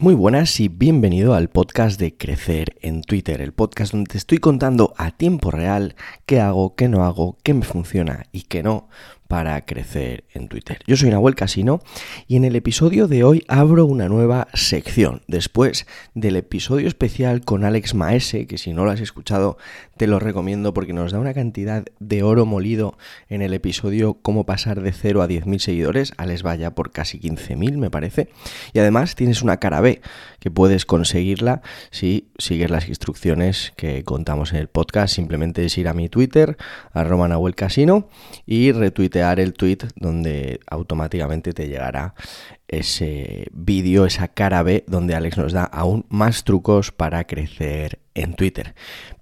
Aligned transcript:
Muy 0.00 0.14
buenas 0.14 0.60
y 0.60 0.68
bienvenido 0.68 1.34
al 1.34 1.50
podcast 1.50 2.00
de 2.00 2.16
Crecer 2.16 2.74
en 2.80 3.02
Twitter, 3.02 3.42
el 3.42 3.52
podcast 3.52 3.92
donde 3.92 4.08
te 4.08 4.16
estoy 4.16 4.38
contando 4.38 4.94
a 4.96 5.10
tiempo 5.10 5.50
real 5.50 5.94
qué 6.24 6.40
hago, 6.40 6.74
qué 6.74 6.88
no 6.88 7.04
hago, 7.04 7.36
qué 7.42 7.52
me 7.52 7.66
funciona 7.66 8.24
y 8.32 8.44
qué 8.44 8.62
no 8.62 8.88
para 9.30 9.64
crecer 9.64 10.24
en 10.34 10.48
Twitter. 10.48 10.80
Yo 10.88 10.96
soy 10.96 11.08
Nahuel 11.08 11.36
Casino 11.36 11.80
y 12.26 12.34
en 12.34 12.44
el 12.44 12.56
episodio 12.56 13.06
de 13.06 13.22
hoy 13.22 13.44
abro 13.46 13.86
una 13.86 14.08
nueva 14.08 14.48
sección. 14.54 15.22
Después 15.28 15.86
del 16.14 16.34
episodio 16.34 16.88
especial 16.88 17.42
con 17.42 17.64
Alex 17.64 17.94
Maese, 17.94 18.48
que 18.48 18.58
si 18.58 18.72
no 18.72 18.84
lo 18.84 18.90
has 18.90 19.00
escuchado 19.00 19.56
te 19.96 20.08
lo 20.08 20.18
recomiendo 20.18 20.74
porque 20.74 20.92
nos 20.92 21.12
da 21.12 21.20
una 21.20 21.32
cantidad 21.32 21.84
de 22.00 22.24
oro 22.24 22.44
molido 22.44 22.98
en 23.28 23.40
el 23.40 23.54
episodio 23.54 24.14
cómo 24.14 24.46
pasar 24.46 24.80
de 24.80 24.90
0 24.90 25.22
a 25.22 25.28
10.000 25.28 25.58
seguidores. 25.60 26.12
Alex 26.16 26.42
vaya 26.42 26.74
por 26.74 26.90
casi 26.90 27.20
15.000 27.20 27.76
me 27.76 27.90
parece. 27.90 28.30
Y 28.72 28.80
además 28.80 29.14
tienes 29.14 29.42
una 29.42 29.58
cara 29.58 29.80
B 29.80 30.00
que 30.40 30.50
puedes 30.50 30.86
conseguirla 30.86 31.62
si 31.92 32.30
sigues 32.36 32.70
las 32.70 32.88
instrucciones 32.88 33.72
que 33.76 34.02
contamos 34.02 34.52
en 34.52 34.58
el 34.58 34.66
podcast. 34.66 35.14
Simplemente 35.14 35.64
es 35.64 35.78
ir 35.78 35.86
a 35.86 35.94
mi 35.94 36.08
Twitter, 36.08 36.56
arroba 36.92 37.28
Nahuel 37.28 37.54
Casino 37.54 38.08
y 38.44 38.72
retuitear 38.72 39.19
el 39.20 39.52
tweet 39.52 39.78
donde 39.96 40.60
automáticamente 40.66 41.52
te 41.52 41.68
llegará 41.68 42.14
ese 42.68 43.48
vídeo, 43.52 44.06
esa 44.06 44.28
cara 44.28 44.62
B, 44.62 44.84
donde 44.86 45.14
Alex 45.14 45.36
nos 45.38 45.52
da 45.52 45.64
aún 45.64 46.06
más 46.08 46.44
trucos 46.44 46.92
para 46.92 47.24
crecer 47.26 48.00
en 48.14 48.34
Twitter. 48.34 48.74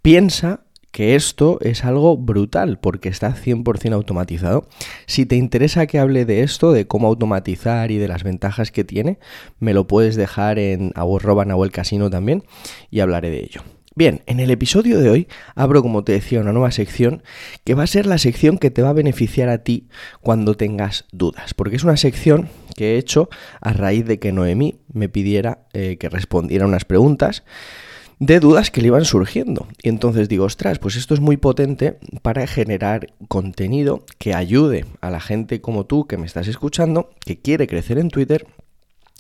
Piensa 0.03 0.61
que 0.91 1.15
esto 1.15 1.59
es 1.61 1.85
algo 1.85 2.17
brutal 2.17 2.79
porque 2.79 3.09
está 3.09 3.35
100% 3.35 3.93
automatizado. 3.93 4.69
Si 5.07 5.27
te 5.27 5.37
interesa 5.37 5.87
que 5.87 5.99
hable 5.99 6.25
de 6.25 6.43
esto, 6.43 6.73
de 6.73 6.87
cómo 6.87 7.09
automatizar 7.09 7.91
y 7.91 7.99
de 7.99 8.09
las 8.09 8.25
ventajas 8.25 8.71
que 8.71 8.85
tiene, 8.85 9.19
me 9.59 9.75
lo 9.75 9.87
puedes 9.87 10.17
dejar 10.17 10.59
en 10.59 10.93
arroba 10.95 11.45
Nahuel 11.45 11.73
Casino 11.73 12.11
también 12.11 12.45
y 12.91 13.01
hablaré 13.01 13.31
de 13.31 13.41
ello. 13.41 13.63
Bien, 13.99 14.23
en 14.27 14.39
el 14.39 14.53
episodio 14.53 15.01
de 15.01 15.11
hoy 15.11 15.27
abro, 15.57 15.83
como 15.83 16.05
te 16.05 16.13
decía, 16.13 16.41
una 16.41 16.53
nueva 16.53 16.71
sección 16.71 17.25
que 17.65 17.75
va 17.75 17.83
a 17.83 17.89
ser 17.89 18.07
la 18.07 18.19
sección 18.19 18.57
que 18.57 18.71
te 18.71 18.81
va 18.81 18.91
a 18.91 18.93
beneficiar 18.93 19.49
a 19.49 19.65
ti 19.65 19.89
cuando 20.21 20.55
tengas 20.55 21.07
dudas, 21.11 21.53
porque 21.53 21.75
es 21.75 21.83
una 21.83 21.97
sección 21.97 22.49
que 22.77 22.95
he 22.95 22.99
hecho 22.99 23.29
a 23.61 23.73
raíz 23.73 24.07
de 24.07 24.21
que 24.21 24.31
Noemí 24.31 24.79
me 24.93 25.09
pidiera 25.09 25.67
eh, 25.73 25.97
que 25.99 26.09
respondiera 26.09 26.65
unas 26.65 26.85
preguntas 26.85 27.43
de 28.21 28.39
dudas 28.39 28.71
que 28.71 28.83
le 28.83 28.87
iban 28.87 29.05
surgiendo. 29.05 29.67
Y 29.83 29.89
entonces 29.89 30.29
digo, 30.29 30.45
ostras, 30.45 30.79
pues 30.79 30.95
esto 30.95 31.15
es 31.15 31.19
muy 31.19 31.37
potente 31.37 31.99
para 32.23 32.47
generar 32.47 33.09
contenido 33.27 34.05
que 34.19 34.33
ayude 34.33 34.85
a 35.01 35.11
la 35.11 35.19
gente 35.19 35.61
como 35.61 35.87
tú 35.87 36.07
que 36.07 36.19
me 36.19 36.27
estás 36.27 36.47
escuchando, 36.47 37.11
que 37.27 37.41
quiere 37.41 37.67
crecer 37.67 37.99
en 37.99 38.11
Twitter 38.11 38.47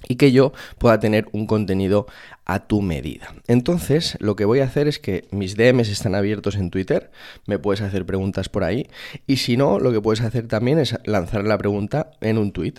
y 0.06 0.16
que 0.16 0.32
yo 0.32 0.52
pueda 0.78 1.00
tener 1.00 1.26
un 1.32 1.46
contenido 1.46 2.06
a 2.44 2.66
tu 2.66 2.82
medida. 2.82 3.34
Entonces, 3.46 4.16
lo 4.20 4.36
que 4.36 4.44
voy 4.44 4.60
a 4.60 4.64
hacer 4.64 4.88
es 4.88 4.98
que 4.98 5.26
mis 5.30 5.56
DMs 5.56 5.88
están 5.88 6.14
abiertos 6.14 6.56
en 6.56 6.70
Twitter, 6.70 7.10
me 7.46 7.58
puedes 7.58 7.80
hacer 7.80 8.06
preguntas 8.06 8.48
por 8.48 8.64
ahí, 8.64 8.88
y 9.26 9.36
si 9.36 9.56
no, 9.56 9.78
lo 9.78 9.92
que 9.92 10.00
puedes 10.00 10.20
hacer 10.20 10.46
también 10.46 10.78
es 10.78 10.96
lanzar 11.04 11.44
la 11.44 11.58
pregunta 11.58 12.12
en 12.20 12.38
un 12.38 12.52
tweet. 12.52 12.74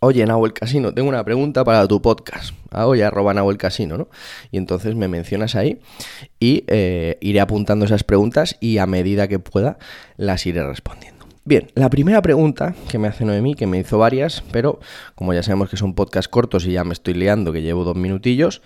Oye, 0.00 0.24
Nahuel 0.26 0.52
Casino, 0.52 0.94
tengo 0.94 1.08
una 1.08 1.24
pregunta 1.24 1.64
para 1.64 1.88
tu 1.88 2.00
podcast. 2.00 2.54
Ah, 2.70 2.86
oye, 2.86 3.02
arroba 3.02 3.34
Nahuel 3.34 3.56
Casino, 3.56 3.98
¿no? 3.98 4.08
Y 4.52 4.58
entonces 4.58 4.94
me 4.94 5.08
mencionas 5.08 5.56
ahí 5.56 5.80
y 6.38 6.62
eh, 6.68 7.18
iré 7.20 7.40
apuntando 7.40 7.84
esas 7.84 8.04
preguntas 8.04 8.56
y 8.60 8.78
a 8.78 8.86
medida 8.86 9.26
que 9.26 9.40
pueda 9.40 9.78
las 10.16 10.46
iré 10.46 10.64
respondiendo. 10.64 11.17
Bien, 11.48 11.70
la 11.74 11.88
primera 11.88 12.20
pregunta 12.20 12.74
que 12.90 12.98
me 12.98 13.08
hace 13.08 13.24
Noemí, 13.24 13.54
que 13.54 13.66
me 13.66 13.78
hizo 13.78 13.96
varias, 13.96 14.44
pero 14.52 14.80
como 15.14 15.32
ya 15.32 15.42
sabemos 15.42 15.70
que 15.70 15.78
son 15.78 15.94
podcasts 15.94 16.28
cortos 16.28 16.66
y 16.66 16.72
ya 16.72 16.84
me 16.84 16.92
estoy 16.92 17.14
liando, 17.14 17.54
que 17.54 17.62
llevo 17.62 17.84
dos 17.84 17.96
minutillos, 17.96 18.60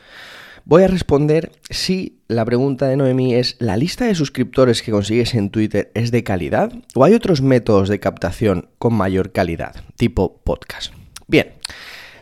voy 0.65 0.83
a 0.83 0.89
responder 0.89 1.53
si 1.71 2.19
la 2.27 2.45
pregunta 2.45 2.89
de 2.89 2.97
Noemí 2.97 3.37
es, 3.37 3.55
¿la 3.61 3.77
lista 3.77 4.07
de 4.07 4.17
suscriptores 4.17 4.83
que 4.83 4.91
consigues 4.91 5.35
en 5.35 5.51
Twitter 5.51 5.93
es 5.95 6.11
de 6.11 6.25
calidad? 6.25 6.73
¿O 6.97 7.05
hay 7.05 7.15
otros 7.15 7.41
métodos 7.41 7.89
de 7.89 8.01
captación 8.01 8.69
con 8.81 8.95
mayor 8.95 9.31
calidad, 9.31 9.77
tipo 9.95 10.41
podcast? 10.43 10.93
Bien. 11.29 11.53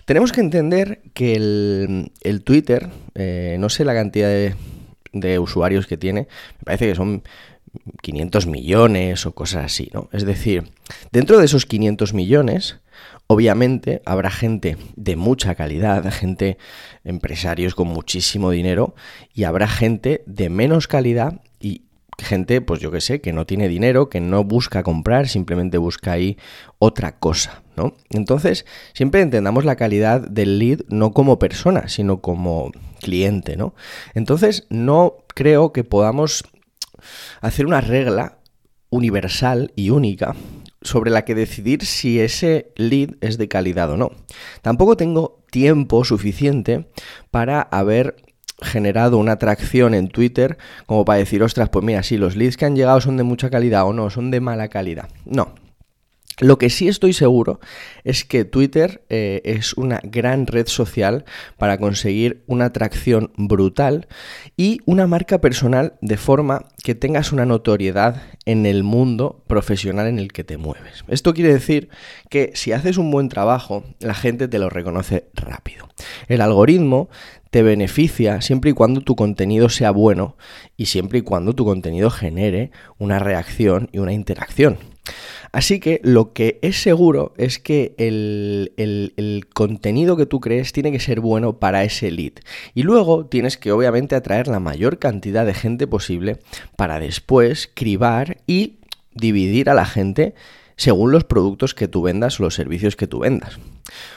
Tenemos 0.05 0.31
que 0.31 0.43
entender 0.43 1.01
que 1.15 1.37
el, 1.37 2.43
Twitter, 2.45 2.91
eh, 3.15 3.57
no 3.59 3.71
sé 3.71 3.87
la 3.87 3.95
cantidad 3.95 4.29
de, 4.29 4.57
de 5.13 5.39
usuarios 5.39 5.87
que 5.87 5.97
tiene, 5.97 6.29
me 6.59 6.65
parece 6.65 6.87
que 6.87 6.95
son 6.95 7.23
500 8.03 8.47
millones 8.47 9.27
o 9.27 9.33
cosas 9.33 9.65
así, 9.67 9.91
¿no? 9.93 10.09
Es 10.13 10.25
decir, 10.25 10.71
dentro 11.13 11.39
de 11.39 11.45
esos 11.45 11.67
500 11.67 12.15
millones, 12.15 12.81
obviamente 13.27 14.03
habrá 14.05 14.31
gente 14.31 14.77
de 14.97 15.17
mucha 15.17 15.55
calidad, 15.55 16.11
gente, 16.13 16.59
empresarios 17.05 17.75
con 17.75 17.89
muchísimo 17.89 18.51
dinero, 18.51 18.95
y 19.35 19.45
habrá 19.45 19.69
gente 19.69 20.23
de 20.27 20.51
menos 20.51 20.89
calidad 20.89 21.41
y 21.61 21.83
gente, 22.19 22.61
pues 22.61 22.81
yo 22.81 22.91
que 22.91 23.01
sé, 23.01 23.21
que 23.21 23.33
no 23.33 23.47
tiene 23.47 23.69
dinero, 23.69 24.09
que 24.09 24.21
no 24.21 24.45
busca 24.45 24.83
comprar, 24.83 25.29
simplemente 25.29 25.79
busca 25.79 26.13
ahí 26.13 26.37
otra 26.79 27.19
cosa, 27.19 27.63
¿no? 27.77 27.95
Entonces, 28.11 28.67
siempre 28.93 29.23
entendamos 29.23 29.65
la 29.65 29.77
calidad 29.77 30.21
del 30.21 30.59
lead 30.59 30.81
no 30.89 31.13
como 31.13 31.39
persona, 31.39 31.89
sino 31.89 32.21
como 32.21 32.73
cliente, 33.01 33.57
¿no? 33.57 33.75
Entonces, 34.15 34.67
no 34.71 35.15
creo 35.35 35.73
que 35.73 35.85
podamos 35.85 36.45
hacer 37.41 37.67
una 37.67 37.81
regla 37.81 38.39
universal 38.91 39.73
y 39.77 39.91
única 39.91 40.35
sobre 40.83 41.11
la 41.11 41.25
que 41.25 41.35
decidir 41.35 41.85
si 41.85 42.21
ese 42.21 42.73
lead 42.77 43.11
es 43.21 43.39
de 43.39 43.49
calidad 43.49 43.91
o 43.91 43.97
no. 43.97 44.11
Tampoco 44.63 44.97
tengo 44.97 45.45
tiempo 45.51 46.05
suficiente 46.05 46.89
para 47.31 47.61
haber 47.61 48.17
generado 48.63 49.19
una 49.19 49.33
atracción 49.33 49.95
en 49.95 50.09
Twitter 50.09 50.59
como 50.87 51.05
para 51.05 51.19
decir, 51.19 51.43
ostras, 51.43 51.69
pues 51.69 51.85
mira, 51.85 52.03
si 52.03 52.17
los 52.17 52.37
leads 52.37 52.57
que 52.57 52.67
han 52.67 52.77
llegado 52.77 53.01
son 53.01 53.17
de 53.17 53.23
mucha 53.23 53.51
calidad 53.51 53.87
o 53.87 53.93
no, 53.93 54.11
son 54.11 54.31
de 54.31 54.41
mala 54.41 54.69
calidad. 54.69 55.09
No, 55.25 55.55
lo 56.41 56.59
que 56.59 56.71
sí 56.71 56.89
estoy 56.89 57.13
seguro 57.13 57.61
es 58.03 58.25
que 58.25 58.45
Twitter 58.45 59.03
eh, 59.11 59.43
es 59.45 59.75
una 59.75 60.01
gran 60.03 60.47
red 60.47 60.67
social 60.67 61.25
para 61.59 61.79
conseguir 61.79 62.43
una 62.47 62.67
atracción 62.67 63.31
brutal 63.37 64.09
y 64.57 64.79
una 64.87 65.07
marca 65.07 65.41
personal 65.41 65.95
de 66.01 66.17
forma 66.17 66.65
que 66.83 66.95
tengas 66.95 67.33
una 67.33 67.45
notoriedad 67.45 68.23
en 68.47 68.67
el 68.67 68.83
mundo 68.83 69.45
profesional 69.47 70.07
en 70.07 70.19
el 70.19 70.33
que 70.33 70.45
te 70.45 70.57
mueves. 70.57 71.05
Esto 71.09 71.35
quiere 71.35 71.53
decir 71.53 71.91
que 72.31 72.53
si 72.55 72.73
haces 72.73 72.97
un 72.97 73.11
buen 73.11 73.29
trabajo, 73.29 73.85
la 74.01 74.15
gente 74.15 74.49
te 74.49 74.59
lo 74.59 74.71
reconoce 74.71 75.27
rápido. 75.35 75.89
El 76.29 76.41
algoritmo 76.41 77.11
te 77.51 77.63
beneficia 77.63 78.41
siempre 78.41 78.71
y 78.71 78.75
cuando 78.75 79.03
tu 79.03 79.17
contenido 79.17 79.69
sea 79.69 79.91
bueno 79.91 80.37
y 80.77 80.87
siempre 80.87 81.19
y 81.19 81.23
cuando 81.23 81.53
tu 81.53 81.65
contenido 81.65 82.11
genere 82.11 82.71
una 82.99 83.19
reacción 83.19 83.89
y 83.93 83.99
una 83.99 84.13
interacción. 84.13 84.79
Así 85.53 85.81
que 85.81 86.01
lo 86.05 86.33
que 86.33 86.59
es 86.63 86.81
seguro 86.81 87.35
es 87.37 87.59
que 87.59 87.95
el, 87.99 88.73
el, 88.77 89.47
contenido 89.53 90.17
que 90.17 90.27
tú 90.27 90.41
crees 90.41 90.73
tiene 90.73 90.93
que 90.93 91.01
ser 91.01 91.21
bueno 91.21 91.59
para 91.59 91.83
ese 91.85 92.11
lead. 92.11 92.35
Y 92.75 92.83
luego 92.83 93.27
tienes 93.27 93.57
que 93.57 93.73
obviamente 93.73 94.15
atraer 94.15 94.49
la 94.49 94.61
mayor 94.61 94.99
cantidad 94.99 95.45
de 95.45 95.55
gente 95.55 95.87
posible 95.87 96.39
para 96.77 97.01
después 97.01 97.71
cribar 97.75 98.39
y 98.47 98.77
dividir 99.15 99.71
a 99.71 99.75
la 99.75 99.87
gente 99.87 100.35
según 100.81 101.13
los 101.13 101.25
productos 101.25 101.75
que 101.75 101.89
tú 101.89 102.01
vendas 102.01 102.41
o 102.41 102.43
los 102.43 102.55
servicios 102.55 102.97
que 102.97 103.07
tú 103.07 103.19
vendas. 103.19 103.59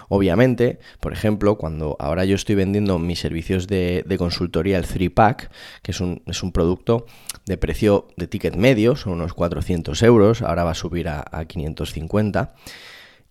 Obviamente, 0.08 0.80
por 1.02 1.12
ejemplo, 1.12 1.58
cuando 1.58 1.98
ahora 2.00 2.24
yo 2.24 2.36
estoy 2.36 2.56
vendiendo 2.56 3.00
mis 3.00 3.20
servicios 3.20 3.68
de, 3.68 4.06
consultoría, 4.18 4.78
el 4.78 4.86
3-Pack, 4.86 5.52
que 5.82 5.92
es 5.92 6.00
un, 6.00 6.22
es 6.26 6.42
un, 6.42 6.54
producto 6.54 7.06
de 7.46 7.58
precio 7.58 8.08
de 8.16 8.28
ticket 8.28 8.56
medio, 8.56 8.96
son 8.96 9.12
unos 9.12 9.34
400 9.34 10.02
euros, 10.04 10.42
ahora 10.42 10.64
va 10.64 10.72
a 10.72 10.76
subir 10.76 11.10
a, 11.10 11.26
a 11.30 11.44
550. 11.44 12.56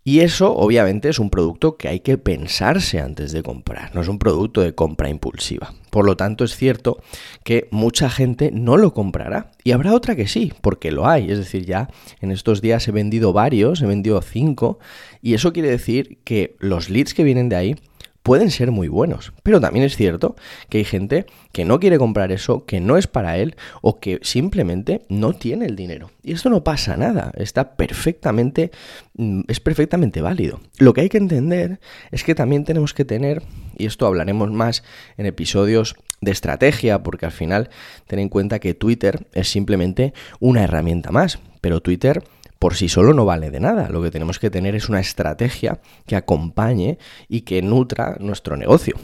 Y 0.05 0.21
eso 0.21 0.53
obviamente 0.57 1.09
es 1.09 1.21
un 1.21 1.31
producto 1.31 1.77
que 1.77 1.87
hay 1.87 2.01
que 2.01 2.19
pensarse 2.19 2.99
antes 2.99 3.31
de 3.31 3.45
comprar, 3.45 3.95
no 3.95 4.01
es 4.01 4.09
un 4.09 4.19
producto 4.19 4.61
de 4.61 4.75
compra 4.75 5.09
impulsiva. 5.09 5.75
Por 5.91 6.07
lo 6.07 6.17
tanto 6.17 6.43
es 6.43 6.57
cierto 6.57 7.01
que 7.45 7.69
mucha 7.71 8.11
gente 8.11 8.51
no 8.53 8.77
lo 8.77 8.95
comprará 8.95 9.53
y 9.63 9.71
habrá 9.71 9.95
otra 9.95 10.17
que 10.17 10.27
sí, 10.27 10.53
porque 10.61 10.91
lo 10.91 11.07
hay. 11.07 11.31
Es 11.31 11.39
decir, 11.39 11.67
ya 11.67 11.89
en 12.21 12.33
estos 12.33 12.61
días 12.61 12.89
he 12.89 12.93
vendido 12.93 13.33
varios, 13.33 13.81
he 13.81 13.87
vendido 13.87 14.21
cinco 14.23 14.81
y 15.21 15.35
eso 15.35 15.53
quiere 15.53 15.69
decir 15.69 16.19
que 16.25 16.57
los 16.59 16.91
leads 16.91 17.15
que 17.15 17.23
vienen 17.23 17.49
de 17.49 17.57
ahí 17.57 17.77
pueden 18.23 18.51
ser 18.51 18.71
muy 18.71 18.89
buenos. 18.89 19.33
Pero 19.43 19.61
también 19.61 19.85
es 19.85 19.97
cierto 19.97 20.37
que 20.69 20.79
hay 20.79 20.85
gente 20.85 21.27
que 21.53 21.65
no 21.65 21.81
quiere 21.81 21.99
comprar 21.99 22.33
eso, 22.33 22.65
que 22.65 22.81
no 22.81 22.97
es 22.97 23.07
para 23.07 23.39
él 23.39 23.57
o 23.81 24.01
que 24.01 24.19
simplemente 24.23 25.03
no 25.09 25.33
tiene 25.33 25.67
el 25.67 25.77
dinero. 25.77 26.11
Y 26.23 26.33
esto 26.33 26.51
no 26.51 26.65
pasa 26.65 26.97
nada, 26.97 27.33
está 27.37 27.77
perfectamente, 27.77 28.71
mm, 29.15 29.43
es 29.49 29.61
perfectamente 29.61 30.23
válido. 30.23 30.61
Lo 30.79 30.93
que 30.93 31.03
hay 31.03 31.09
que 31.09 31.19
entender 31.19 31.81
es 32.11 32.25
que 32.25 32.35
también 32.35 32.65
tenemos 32.65 32.95
que 32.95 33.05
tener, 33.05 33.43
y 33.77 33.87
esto 33.87 34.07
hablaremos 34.07 34.51
más 34.51 34.85
en 35.17 35.27
episodios 35.27 35.97
de 36.21 36.31
estrategia, 36.31 37.03
porque 37.03 37.27
al 37.27 37.33
final 37.33 37.69
ten 38.07 38.21
en 38.21 38.29
cuenta 38.29 38.61
que 38.61 38.75
Twitter 38.75 39.27
es 39.35 39.49
simplemente 39.49 40.15
una 40.39 40.63
herramienta 40.63 41.11
más, 41.11 41.41
pero 41.61 41.81
Twitter 41.81 42.23
por 42.63 42.77
sí 42.77 42.89
solo 42.89 43.13
no 43.13 43.25
vale 43.25 43.51
de 43.51 43.59
nada. 43.59 43.89
Lo 43.89 44.01
que 44.05 44.13
tenemos 44.13 44.39
que 44.39 44.49
tener 44.49 44.77
es 44.77 44.89
una 44.89 45.01
estrategia 45.01 45.81
que 46.07 46.15
acompañe 46.15 46.97
y 47.29 47.41
que 47.41 47.61
nutra 47.61 48.17
nuestro 48.21 48.57
negocio. 48.57 48.95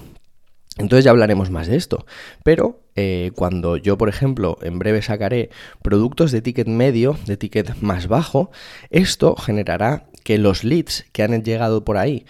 Entonces 0.76 1.04
ya 1.04 1.10
hablaremos 1.10 1.50
más 1.50 1.66
de 1.66 1.74
esto. 1.74 2.06
Pero 2.44 2.84
eh, 2.94 3.32
cuando 3.34 3.76
yo, 3.76 3.98
por 3.98 4.08
ejemplo, 4.08 4.58
en 4.62 4.78
breve 4.78 5.02
sacaré 5.02 5.50
productos 5.82 6.30
de 6.30 6.40
ticket 6.40 6.68
medio, 6.68 7.18
de 7.26 7.36
ticket 7.36 7.74
más 7.80 8.06
bajo, 8.06 8.52
esto 8.90 9.34
generará 9.34 10.04
que 10.22 10.38
los 10.38 10.62
leads 10.62 11.06
que 11.10 11.24
han 11.24 11.42
llegado 11.42 11.84
por 11.84 11.96
ahí 11.96 12.26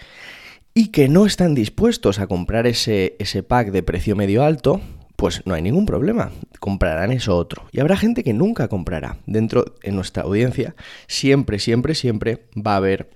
y 0.73 0.87
que 0.87 1.09
no 1.09 1.27
están 1.27 1.53
dispuestos 1.53 2.17
a 2.17 2.25
comprar 2.25 2.65
ese, 2.65 3.15
ese 3.19 3.43
pack 3.43 3.69
de 3.69 3.83
precio 3.83 4.15
medio 4.15 4.43
alto, 4.43 4.81
pues 5.19 5.45
no 5.45 5.53
hay 5.53 5.61
ningún 5.61 5.85
problema, 5.85 6.31
comprarán 6.61 7.11
eso 7.11 7.35
otro. 7.35 7.65
Y 7.73 7.81
habrá 7.81 7.97
gente 7.97 8.23
que 8.23 8.31
nunca 8.31 8.69
comprará. 8.69 9.17
Dentro 9.25 9.65
de 9.83 9.91
nuestra 9.91 10.23
audiencia, 10.23 10.75
siempre, 11.07 11.59
siempre, 11.59 11.93
siempre 11.93 12.45
va 12.55 12.75
a 12.75 12.77
haber 12.77 13.09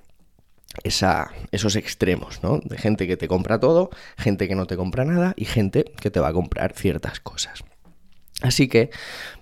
esa, 0.83 1.31
esos 1.53 1.77
extremos, 1.77 2.44
¿no? 2.44 2.59
De 2.59 2.77
gente 2.77 3.07
que 3.07 3.15
te 3.15 3.29
compra 3.29 3.61
todo, 3.61 3.89
gente 4.17 4.50
que 4.50 4.55
no 4.55 4.65
te 4.65 4.75
compra 4.75 5.05
nada 5.05 5.33
y 5.38 5.45
gente 5.45 5.94
que 6.01 6.11
te 6.11 6.19
va 6.19 6.27
a 6.27 6.33
comprar 6.33 6.73
ciertas 6.73 7.21
cosas. 7.21 7.63
Así 8.44 8.68
que, 8.68 8.90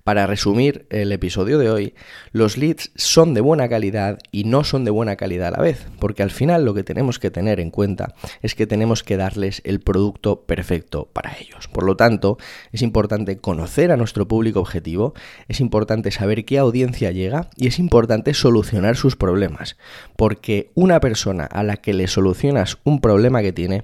para 0.04 0.28
resumir 0.28 0.86
el 0.92 1.12
episodio 1.12 1.58
de 1.58 1.72
hoy, 1.72 1.96
los 2.32 2.56
leads 2.56 2.92
son 2.96 3.34
de 3.34 3.42
buena 3.42 3.68
calidad 3.68 4.20
y 4.32 4.44
no 4.44 4.64
son 4.64 4.86
de 4.86 4.92
buena 4.92 5.16
calidad 5.16 5.48
a 5.48 5.58
la 5.58 5.64
vez, 5.64 5.88
porque 6.00 6.22
al 6.22 6.30
final 6.30 6.66
lo 6.66 6.76
que 6.76 6.84
tenemos 6.84 7.18
que 7.18 7.32
tener 7.32 7.60
en 7.60 7.72
cuenta 7.72 8.14
es 8.44 8.54
que 8.54 8.68
tenemos 8.68 9.02
que 9.02 9.18
darles 9.18 9.64
el 9.66 9.80
producto 9.80 10.42
perfecto 10.42 11.10
para 11.12 11.36
ellos. 11.40 11.68
Por 11.68 11.84
lo 11.84 11.98
tanto, 11.98 12.38
es 12.72 12.84
importante 12.84 13.40
conocer 13.40 13.92
a 13.92 13.98
nuestro 13.98 14.28
público 14.28 14.60
objetivo, 14.60 15.16
es 15.48 15.62
importante 15.62 16.12
saber 16.12 16.46
qué 16.46 16.60
audiencia 16.60 17.10
llega 17.10 17.50
y 17.58 17.66
es 17.66 17.80
importante 17.80 18.36
solucionar 18.36 18.96
sus 18.96 19.16
problemas, 19.16 19.78
porque 20.16 20.70
una 20.76 21.00
persona 21.00 21.46
a 21.46 21.64
la 21.64 21.78
que 21.78 21.96
le 21.96 22.08
solucionas 22.08 22.78
un 22.84 23.02
problema 23.02 23.42
que 23.42 23.52
tiene, 23.52 23.84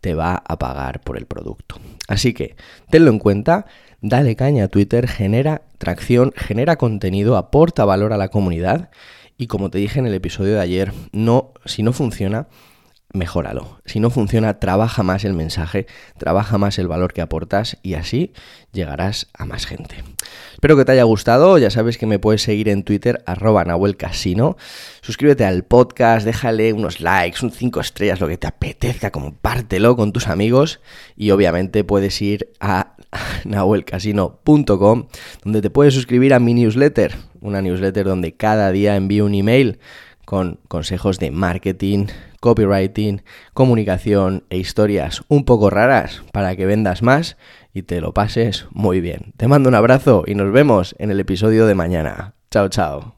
te 0.00 0.14
va 0.14 0.42
a 0.46 0.58
pagar 0.58 1.00
por 1.00 1.16
el 1.16 1.26
producto. 1.26 1.76
Así 2.08 2.34
que, 2.34 2.56
tenlo 2.90 3.10
en 3.10 3.18
cuenta, 3.18 3.66
dale 4.00 4.36
caña 4.36 4.64
a 4.64 4.68
Twitter, 4.68 5.08
genera 5.08 5.62
tracción, 5.78 6.32
genera 6.36 6.76
contenido, 6.76 7.36
aporta 7.36 7.84
valor 7.84 8.12
a 8.12 8.16
la 8.16 8.28
comunidad 8.28 8.90
y 9.38 9.48
como 9.48 9.70
te 9.70 9.78
dije 9.78 9.98
en 9.98 10.06
el 10.06 10.14
episodio 10.14 10.54
de 10.54 10.60
ayer, 10.60 10.92
no, 11.12 11.52
si 11.64 11.82
no 11.82 11.92
funciona, 11.92 12.46
mejóralo. 13.16 13.80
Si 13.84 14.00
no 14.00 14.10
funciona, 14.10 14.60
trabaja 14.60 15.02
más 15.02 15.24
el 15.24 15.32
mensaje, 15.32 15.86
trabaja 16.18 16.58
más 16.58 16.78
el 16.78 16.88
valor 16.88 17.12
que 17.12 17.22
aportas 17.22 17.78
y 17.82 17.94
así 17.94 18.32
llegarás 18.72 19.28
a 19.34 19.44
más 19.44 19.66
gente. 19.66 20.04
Espero 20.52 20.76
que 20.76 20.84
te 20.84 20.92
haya 20.92 21.04
gustado, 21.04 21.58
ya 21.58 21.70
sabes 21.70 21.98
que 21.98 22.06
me 22.06 22.18
puedes 22.18 22.42
seguir 22.42 22.68
en 22.68 22.82
Twitter 22.82 23.22
arroba 23.26 23.64
Nahuel 23.64 23.96
Casino. 23.96 24.56
Suscríbete 25.00 25.44
al 25.44 25.64
podcast, 25.64 26.24
déjale 26.24 26.72
unos 26.72 27.00
likes, 27.00 27.44
un 27.44 27.50
5 27.50 27.80
estrellas, 27.80 28.20
lo 28.20 28.28
que 28.28 28.38
te 28.38 28.46
apetezca, 28.46 29.10
compártelo 29.10 29.96
con 29.96 30.12
tus 30.12 30.28
amigos 30.28 30.80
y 31.16 31.30
obviamente 31.30 31.84
puedes 31.84 32.20
ir 32.22 32.52
a 32.60 32.94
nahuelcasino.com 33.44 35.08
donde 35.44 35.62
te 35.62 35.70
puedes 35.70 35.94
suscribir 35.94 36.34
a 36.34 36.38
mi 36.38 36.54
newsletter, 36.54 37.16
una 37.40 37.62
newsletter 37.62 38.06
donde 38.06 38.34
cada 38.34 38.70
día 38.72 38.96
envío 38.96 39.24
un 39.24 39.34
email 39.34 39.78
con 40.26 40.60
consejos 40.68 41.18
de 41.18 41.30
marketing, 41.30 42.08
copywriting, 42.40 43.22
comunicación 43.54 44.44
e 44.50 44.58
historias 44.58 45.22
un 45.28 45.46
poco 45.46 45.70
raras 45.70 46.22
para 46.32 46.54
que 46.56 46.66
vendas 46.66 47.02
más 47.02 47.38
y 47.72 47.82
te 47.82 48.02
lo 48.02 48.12
pases 48.12 48.66
muy 48.70 49.00
bien. 49.00 49.32
Te 49.38 49.48
mando 49.48 49.70
un 49.70 49.74
abrazo 49.74 50.24
y 50.26 50.34
nos 50.34 50.52
vemos 50.52 50.94
en 50.98 51.10
el 51.10 51.20
episodio 51.20 51.66
de 51.66 51.74
mañana. 51.74 52.34
Chao, 52.50 52.68
chao. 52.68 53.15